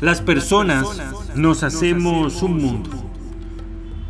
[0.00, 0.86] las personas
[1.34, 3.03] nos hacemos un mundo.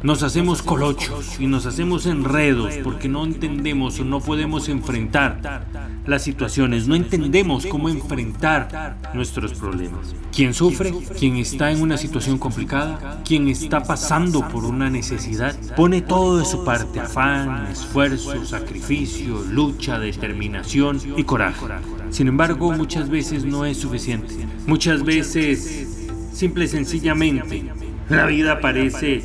[0.04, 5.64] Nos hacemos colochos y nos hacemos enredos porque no entendemos o no podemos enfrentar
[6.06, 10.14] las situaciones, no entendemos cómo enfrentar nuestros problemas.
[10.30, 10.92] ¿Quién sufre?
[11.18, 13.22] ¿Quién está en una situación complicada?
[13.24, 15.56] ¿Quién está pasando por una necesidad?
[15.74, 21.64] Pone todo de su parte, afán, esfuerzo, sacrificio, lucha, determinación y coraje.
[22.10, 24.34] Sin embargo, muchas veces no es suficiente.
[24.66, 25.94] Muchas veces
[26.34, 27.62] Simple y sencillamente,
[28.08, 29.22] la vida parece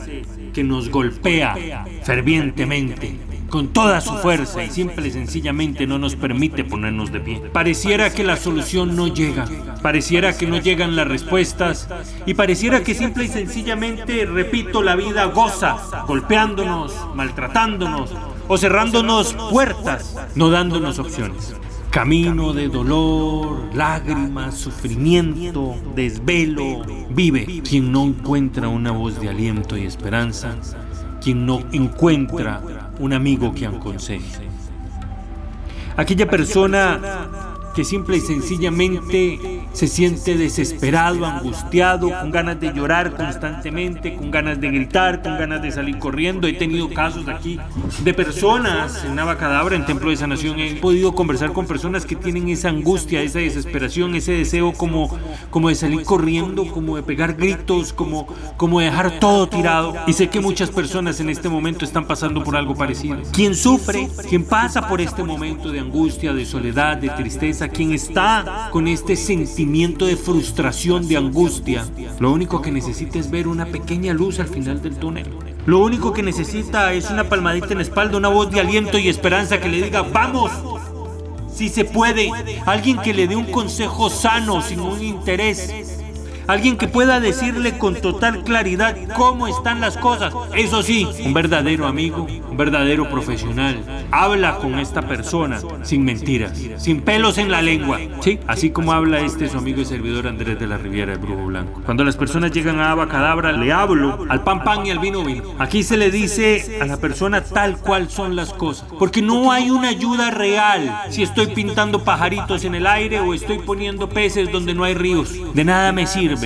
[0.53, 3.17] que nos golpea fervientemente,
[3.50, 7.41] con toda su fuerza y simple y sencillamente no nos permite ponernos de pie.
[7.52, 9.45] Pareciera que la solución no llega,
[9.81, 11.89] pareciera que no llegan las respuestas
[12.25, 18.13] y pareciera que simple y sencillamente, repito, la vida goza, golpeándonos, maltratándonos
[18.47, 21.56] o cerrándonos puertas, no dándonos opciones.
[21.92, 29.86] Camino de dolor, lágrimas, sufrimiento, desvelo, vive quien no encuentra una voz de aliento y
[29.86, 30.56] esperanza,
[31.20, 32.62] quien no encuentra
[33.00, 34.48] un amigo que aconseje.
[35.97, 37.00] Aquella persona
[37.74, 44.59] que simple y sencillamente se siente desesperado, angustiado, con ganas de llorar constantemente, con ganas
[44.59, 46.47] de gritar, con ganas de salir corriendo.
[46.47, 47.59] He tenido casos aquí
[48.03, 50.59] de personas en Navacadabra, en Templo de Sanación.
[50.59, 55.18] He podido conversar con personas que tienen esa angustia, esa desesperación, ese deseo como,
[55.50, 59.94] como de salir corriendo, como de pegar gritos, como, como de dejar todo tirado.
[60.07, 63.18] Y sé que muchas personas en este momento están pasando por algo parecido.
[63.31, 68.69] Quien sufre, quien pasa por este momento de angustia, de soledad, de tristeza, quien está
[68.72, 69.16] con este
[69.59, 71.86] sentimiento de frustración, de angustia,
[72.18, 75.25] lo único que necesita es ver una pequeña luz al final del túnel.
[75.66, 79.09] Lo único que necesita es una palmadita en la espalda, una voz de aliento y
[79.09, 80.50] esperanza que le diga, vamos,
[81.53, 82.31] si se puede.
[82.66, 85.99] Alguien que le dé un consejo sano, sin un interés
[86.50, 90.34] Alguien que pueda decirle con total claridad cómo están las cosas.
[90.56, 93.78] Eso sí, un verdadero amigo, un verdadero profesional.
[94.10, 98.00] Habla con esta persona sin mentiras, sin pelos en la lengua.
[98.22, 101.46] Sí, así como habla este su amigo y servidor Andrés de la Riviera, el Brujo
[101.46, 101.84] Blanco.
[101.86, 105.44] Cuando las personas llegan a Abacadabra, le hablo al pan pan y al vino vino.
[105.60, 108.88] Aquí se le dice a la persona tal cual son las cosas.
[108.98, 113.60] Porque no hay una ayuda real si estoy pintando pajaritos en el aire o estoy
[113.60, 115.31] poniendo peces donde no hay ríos.
[115.54, 116.38] De nada me sirve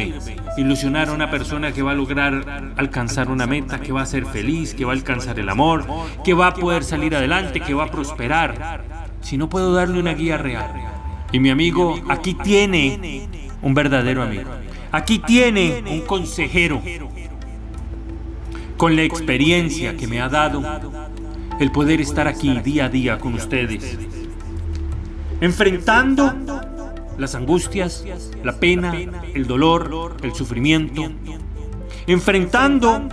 [0.58, 4.26] ilusionar a una persona que va a lograr alcanzar una meta, que va a ser
[4.26, 5.86] feliz, que va a alcanzar el amor,
[6.24, 8.84] que va a poder salir adelante, que va a prosperar,
[9.22, 10.72] si no puedo darle una guía real.
[11.32, 13.28] Y mi amigo aquí tiene
[13.62, 14.50] un verdadero amigo.
[14.92, 16.82] Aquí tiene un consejero
[18.78, 20.62] con la experiencia que me ha dado
[21.60, 23.98] el poder estar aquí día a día con ustedes,
[25.40, 26.34] enfrentando
[27.18, 28.06] las angustias,
[28.44, 28.94] la pena,
[29.34, 31.12] el dolor, el sufrimiento,
[32.08, 33.10] enfrentando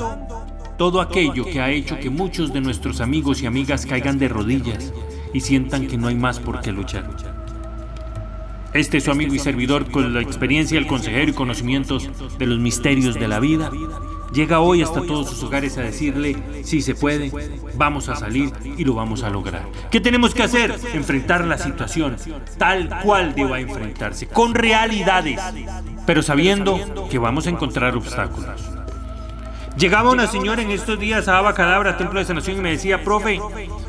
[0.79, 4.93] todo aquello que ha hecho que muchos de nuestros amigos y amigas caigan de rodillas
[5.35, 7.11] y sientan que no hay más por qué luchar.
[8.73, 12.09] Este es su amigo y servidor con la experiencia, el consejero y conocimientos
[12.39, 13.71] de los misterios de la vida
[14.33, 17.31] llega hoy hasta todos sus hogares a decirle, si se puede,
[17.75, 19.63] vamos a salir y lo vamos a lograr.
[19.91, 20.79] ¿Qué tenemos que hacer?
[20.93, 22.17] Enfrentar la situación
[22.59, 25.41] tal cual deba enfrentarse, con realidades,
[26.07, 28.61] pero sabiendo que vamos a encontrar obstáculos.
[29.77, 33.41] Llegaba una señora en estos días a Abacadabra, Templo de Sanación, y me decía, profe,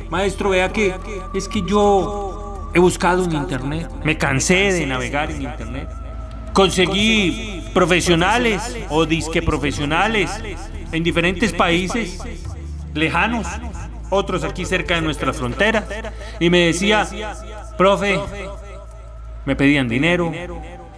[0.10, 0.96] maestro, vea que
[1.34, 5.90] es que yo he buscado en internet, me cansé de navegar en internet
[6.54, 10.30] Conseguí profesionales o disque profesionales
[10.92, 12.20] en diferentes países
[12.94, 13.48] lejanos,
[14.10, 15.86] otros aquí cerca de nuestra frontera.
[16.40, 17.08] Y me decía,
[17.78, 18.20] profe,
[19.46, 20.32] me pedían dinero,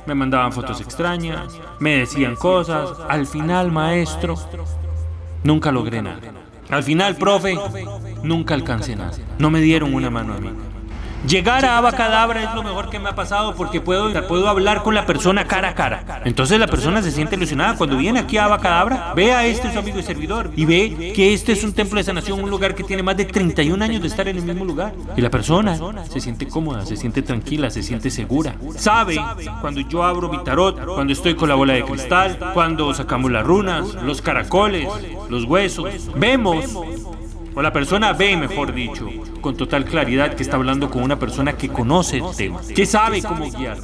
[0.06, 2.90] me mandaban fotos extrañas, me decían cosas.
[3.08, 4.36] Al final, maestro,
[5.44, 6.20] nunca logré nada.
[6.70, 7.58] Al final, profe,
[8.24, 9.12] nunca alcancé nada.
[9.38, 10.50] No me dieron una mano a mí.
[11.28, 14.94] Llegar a Abacadabra es lo mejor que me ha pasado porque puedo, puedo hablar con
[14.94, 16.22] la persona cara a cara.
[16.26, 19.80] Entonces la persona se siente ilusionada cuando viene aquí a Abacadabra, ve a este su
[19.80, 22.84] amigo y servidor y ve que este es un templo de sanación, un lugar que
[22.84, 24.94] tiene más de 31 años de estar en el mismo lugar.
[25.16, 25.78] Y la persona
[26.10, 28.56] se siente cómoda, se siente tranquila, se siente segura.
[28.76, 29.18] Sabe
[29.62, 33.46] cuando yo abro mi tarot, cuando estoy con la bola de cristal, cuando sacamos las
[33.46, 34.90] runas, los caracoles,
[35.30, 36.12] los huesos.
[36.16, 36.66] Vemos
[37.56, 39.08] o la persona ve, mejor dicho,
[39.42, 43.22] con total claridad que está hablando con una persona que conoce el tema, que sabe
[43.22, 43.78] cómo guiar,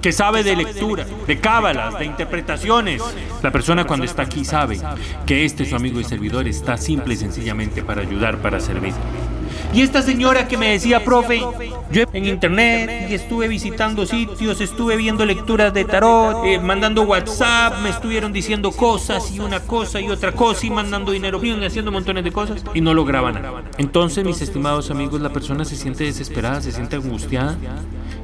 [0.00, 3.02] que sabe de lectura, de cábalas, de interpretaciones.
[3.42, 4.80] La persona cuando está aquí sabe
[5.26, 8.94] que este su amigo y servidor está simple y sencillamente para ayudar, para servir.
[9.74, 11.40] Y esta señora que me decía, profe,
[11.90, 17.78] yo en internet y estuve visitando sitios, estuve viendo lecturas de tarot, eh, mandando WhatsApp,
[17.82, 21.90] me estuvieron diciendo cosas y una cosa y otra cosa y mandando dinero y haciendo
[21.90, 23.62] montones de cosas y no lograba nada.
[23.78, 27.56] Entonces, mis estimados amigos, la persona se siente desesperada, se siente angustiada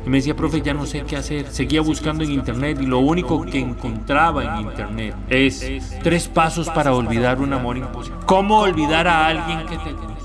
[0.04, 1.46] y me decía, profe, ya no sé qué hacer.
[1.50, 5.66] Seguía buscando en internet y lo único que encontraba en internet es
[6.02, 8.18] tres pasos para olvidar un amor imposible.
[8.26, 10.17] ¿Cómo olvidar a alguien que te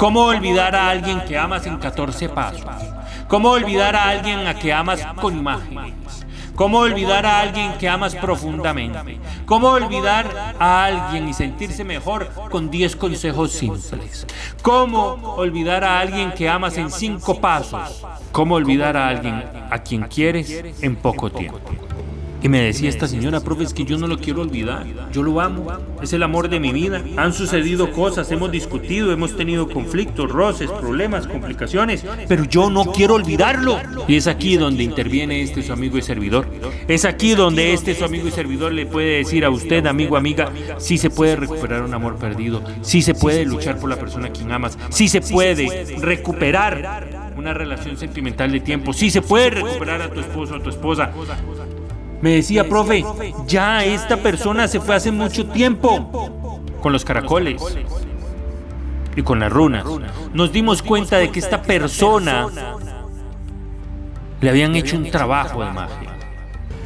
[0.00, 2.64] ¿Cómo olvidar a alguien que amas en 14 pasos?
[3.28, 6.26] ¿Cómo olvidar a alguien a que amas con imágenes?
[6.54, 9.20] ¿Cómo olvidar a alguien que amas profundamente?
[9.44, 14.26] ¿Cómo olvidar a alguien y sentirse mejor con 10 consejos simples?
[14.62, 18.02] ¿Cómo olvidar a alguien que amas en 5 pasos?
[18.32, 21.60] ¿Cómo olvidar a alguien a quien quieres en poco tiempo?
[22.42, 24.86] Y me decía esta señora, profe, es que yo no lo quiero olvidar.
[25.12, 25.66] Yo lo amo.
[26.02, 27.02] Es el amor de mi vida.
[27.16, 32.04] Han sucedido cosas, hemos discutido, hemos tenido conflictos, roces, problemas, complicaciones.
[32.28, 33.78] Pero yo no quiero olvidarlo.
[34.08, 36.46] Y es aquí donde interviene este su amigo y servidor.
[36.88, 40.50] Es aquí donde este su amigo y servidor le puede decir a usted, amigo, amiga,
[40.78, 42.62] si se puede recuperar un amor perdido.
[42.80, 44.78] Si se puede luchar por la persona a quien amas.
[44.88, 48.92] Si se puede recuperar una relación sentimental de tiempo.
[48.94, 51.12] Si se puede recuperar a tu esposo o a tu esposa.
[52.22, 53.04] Me decía, profe,
[53.46, 57.62] ya esta persona se fue hace mucho tiempo con los caracoles.
[59.16, 59.84] y con las runas.
[60.32, 62.46] Nos dimos cuenta de que esta persona
[64.40, 66.09] le habían hecho un trabajo de magia.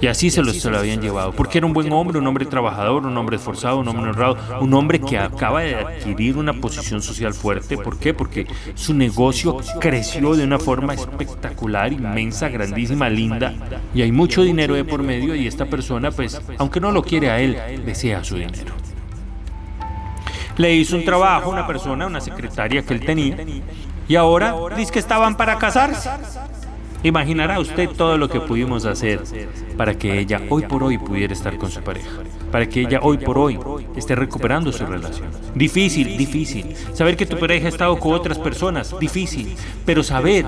[0.05, 1.33] Y así se lo, se lo habían llevado.
[1.33, 4.75] Porque era un buen hombre, un hombre trabajador, un hombre esforzado, un hombre honrado, un
[4.75, 7.79] hombre que acaba de adquirir una posición social fuerte.
[7.79, 8.13] ¿Por qué?
[8.13, 13.55] Porque su negocio creció de una forma espectacular, inmensa, grandísima, linda.
[13.95, 17.31] Y hay mucho dinero de por medio y esta persona, pues, aunque no lo quiere
[17.31, 17.57] a él,
[17.87, 18.75] desea su dinero.
[20.59, 23.39] Le hizo un trabajo a una persona, una secretaria que él tenía,
[24.07, 26.11] y ahora dice que estaban para casarse.
[27.05, 29.21] Imaginará usted todo lo que pudimos hacer
[29.77, 32.09] para que ella hoy por hoy pudiera estar con su pareja,
[32.51, 33.59] para que ella hoy por hoy
[33.95, 35.29] esté recuperando su relación.
[35.55, 36.75] Difícil, difícil.
[36.95, 39.55] Saber que tu pareja ha estado con otras personas, difícil.
[39.85, 40.47] Pero saber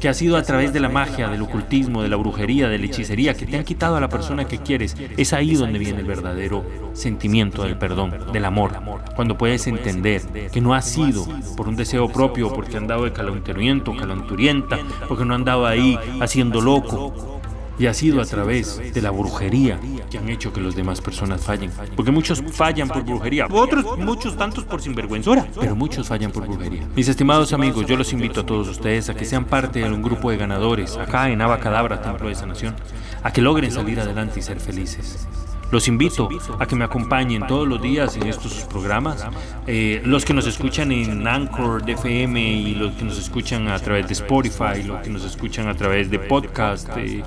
[0.00, 2.86] que ha sido a través de la magia, del ocultismo, de la brujería, de la
[2.86, 6.06] hechicería, que te han quitado a la persona que quieres, es ahí donde viene el
[6.06, 6.64] verdadero
[6.94, 8.72] sentimiento del perdón, del amor.
[9.14, 11.26] Cuando puedes entender que no ha sido
[11.56, 15.98] por un deseo propio, porque han dado de calenturiento, calenturienta, porque no han dado ahí
[16.20, 17.39] haciendo loco,
[17.80, 19.80] y ha sido a través de la brujería
[20.10, 21.70] que han hecho que las demás personas fallen.
[21.96, 26.86] Porque muchos fallan por brujería, otros muchos tantos por sinvergüenzura, pero muchos fallan por brujería.
[26.94, 30.02] Mis estimados amigos, yo los invito a todos ustedes a que sean parte de un
[30.02, 32.76] grupo de ganadores acá en Abacadabra, Templo de Sanación,
[33.22, 35.26] a que logren salir adelante y ser felices.
[35.70, 39.24] Los invito a que me acompañen todos los días en estos programas.
[39.66, 44.06] Eh, los que nos escuchan en Anchor FM y los que nos escuchan a través
[44.08, 46.88] de Spotify, los que nos escuchan a través de podcast.
[46.96, 47.22] Eh,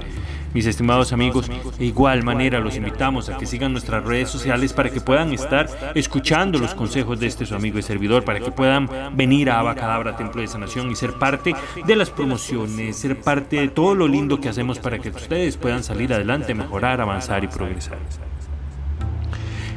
[0.54, 4.90] mis estimados amigos, de igual manera los invitamos a que sigan nuestras redes sociales para
[4.90, 8.90] que puedan estar escuchando los consejos de este su amigo y servidor, para que puedan
[9.16, 11.54] venir a Abacadabra Templo de Sanación y ser parte
[11.86, 15.84] de las promociones, ser parte de todo lo lindo que hacemos para que ustedes puedan
[15.84, 17.98] salir adelante, mejorar, avanzar y progresar.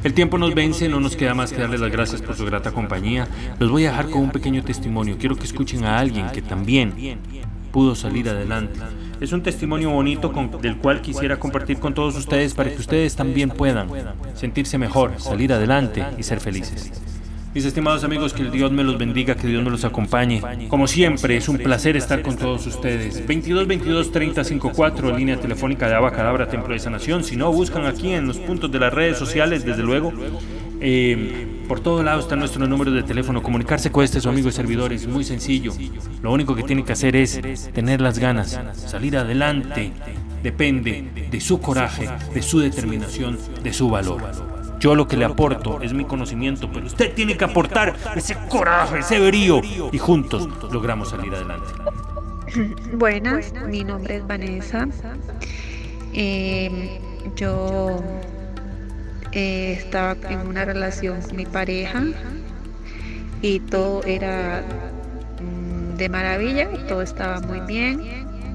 [0.03, 2.71] El tiempo nos vence, no nos queda más que darles las gracias por su grata
[2.71, 3.27] compañía.
[3.59, 5.17] Los voy a dejar con un pequeño testimonio.
[5.19, 7.19] Quiero que escuchen a alguien que también
[7.71, 8.79] pudo salir adelante
[9.19, 10.31] es un testimonio bonito
[10.61, 13.89] del cual quisiera compartir con todos ustedes para que ustedes también puedan
[14.35, 16.91] sentirse mejor, salir adelante y ser felices.
[17.53, 20.43] Mis estimados amigos, que Dios me los bendiga, que Dios me los acompañe.
[20.69, 23.25] Como siempre, es un placer estar con todos ustedes.
[23.25, 27.23] 22 22 30 54, línea telefónica de Abacadabra, Templo de Sanación.
[27.23, 30.13] Si no, buscan aquí en los puntos de las redes sociales, desde luego.
[30.79, 33.41] Eh, por todo lado está nuestro número de teléfono.
[33.41, 35.73] Comunicarse con este su amigo y servidor es muy sencillo.
[36.21, 37.41] Lo único que tiene que hacer es
[37.73, 39.91] tener las ganas, salir adelante
[40.43, 44.23] depende de su coraje, de su determinación, de su valor.
[44.79, 48.99] Yo lo que le aporto es mi conocimiento, pero usted tiene que aportar ese coraje,
[48.99, 51.73] ese brío, y juntos logramos salir adelante.
[52.93, 54.87] Buenas, mi nombre es Vanessa.
[56.13, 57.01] Eh,
[57.35, 57.99] yo
[59.31, 62.03] eh, estaba en una relación con mi pareja
[63.41, 64.63] y todo era
[65.41, 68.01] mm, de maravilla, todo estaba muy bien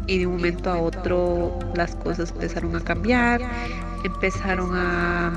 [0.07, 3.41] y de un momento a otro las cosas empezaron a cambiar,
[4.05, 5.33] empezaron a,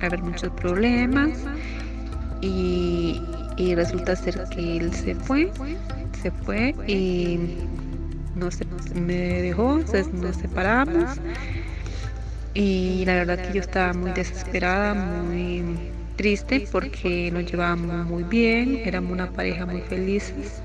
[0.00, 1.30] haber muchos problemas
[2.40, 3.20] y,
[3.74, 5.50] resulta ser que él se fue,
[6.22, 7.58] se fue y
[8.36, 9.80] no se, me dejó,
[10.12, 11.18] nos separamos
[12.58, 15.62] y la verdad que yo estaba muy desesperada, muy
[16.16, 20.60] triste porque nos llevábamos muy bien, éramos una pareja muy felices.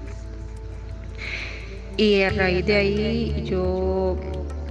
[1.96, 4.18] Y a raíz de ahí yo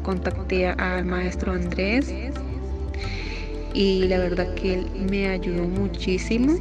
[0.02, 2.12] contacté al maestro Andrés
[3.72, 6.58] y la verdad que él me ayudó muchísimo.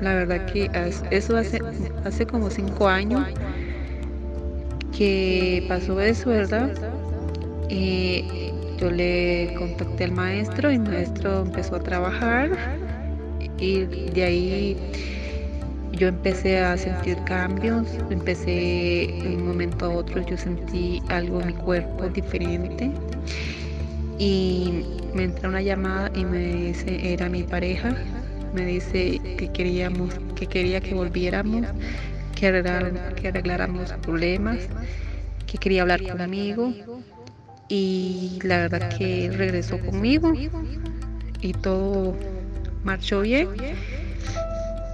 [0.00, 0.70] La verdad que
[1.10, 1.60] eso hace,
[2.06, 3.26] hace como cinco años
[4.96, 6.70] que pasó eso, ¿verdad?
[7.68, 8.45] Eh,
[8.78, 12.50] yo le contacté al maestro y el maestro empezó a trabajar
[13.58, 14.76] y de ahí
[15.92, 21.48] yo empecé a sentir cambios, empecé de un momento a otro, yo sentí algo en
[21.48, 22.90] mi cuerpo diferente
[24.18, 27.96] y me entra una llamada y me dice, era mi pareja,
[28.54, 31.66] me dice que queríamos, que quería que volviéramos,
[32.34, 34.58] que arregláramos, que arregláramos problemas,
[35.46, 36.74] que quería hablar conmigo
[37.68, 40.32] y la verdad que regresó conmigo
[41.40, 42.16] y todo
[42.84, 43.48] marchó bien.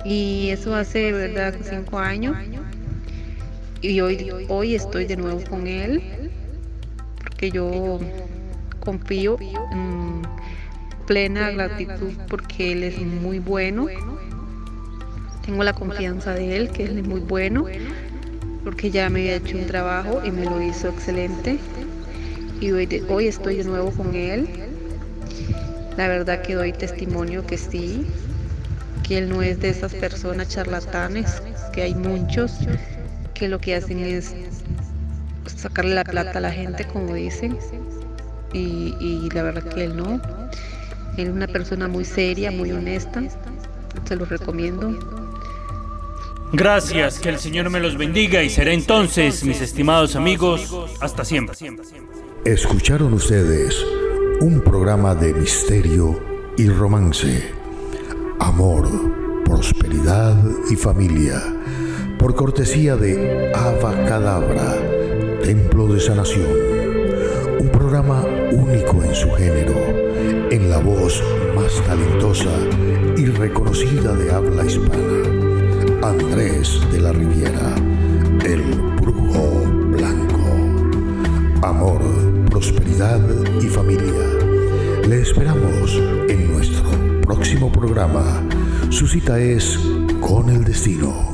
[0.05, 2.37] Y eso hace, ¿verdad?, cinco años.
[3.81, 6.31] Y hoy, hoy estoy de nuevo con él,
[7.19, 8.01] porque yo
[8.81, 9.37] confío
[9.73, 10.23] en
[11.07, 13.87] plena gratitud porque él es muy bueno.
[15.45, 17.67] Tengo la confianza de él, que él es muy bueno,
[18.65, 21.59] porque ya me había hecho un trabajo y me lo hizo excelente.
[22.63, 24.47] Y hoy, estoy de nuevo con él
[25.97, 28.07] la verdad que doy testimonio que sí,
[29.03, 31.43] que él no es de esas personas charlatanes,
[31.73, 32.53] que hay muchos
[33.35, 34.33] que lo que hacen es
[35.57, 37.59] sacarle la plata a la gente, como dicen,
[38.53, 40.23] y, la verdad que él no.
[41.17, 43.25] Él es una persona muy seria, muy honesta,
[44.05, 44.97] se lo recomiendo.
[46.53, 51.57] Gracias, que el Señor me los bendiga y será entonces, mis estimados amigos, hasta siempre.
[52.45, 53.87] Escucharon ustedes
[54.41, 56.19] un programa de misterio
[56.57, 57.41] y romance,
[58.41, 58.89] amor,
[59.45, 61.41] prosperidad y familia,
[62.19, 63.53] por cortesía de
[64.09, 64.77] Cadabra,
[65.45, 66.51] Templo de Sanación,
[67.61, 69.77] un programa único en su género,
[70.51, 71.23] en la voz
[71.55, 72.51] más talentosa
[73.17, 77.77] y reconocida de habla hispana, Andrés de la Riviera,
[78.45, 78.63] el
[79.01, 80.33] brujo blanco.
[81.63, 82.32] Amor,
[82.63, 83.21] prosperidad
[83.61, 84.23] y familia.
[85.09, 85.97] Le esperamos
[86.29, 88.41] en nuestro próximo programa.
[88.89, 89.81] Su cita es
[90.21, 91.32] con el destino.